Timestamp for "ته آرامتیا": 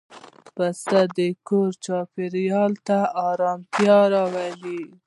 2.87-3.97